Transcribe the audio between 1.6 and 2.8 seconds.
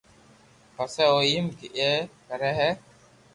اي ڪري ھي